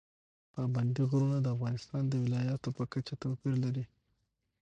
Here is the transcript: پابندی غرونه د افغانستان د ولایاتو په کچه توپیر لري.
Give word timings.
پابندی 0.53 1.03
غرونه 1.09 1.37
د 1.41 1.47
افغانستان 1.55 2.03
د 2.07 2.13
ولایاتو 2.23 2.69
په 2.77 2.83
کچه 2.93 3.13
توپیر 3.21 3.53
لري. 3.63 3.85